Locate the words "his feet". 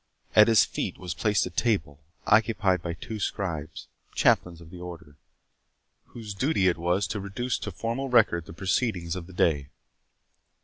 0.47-0.97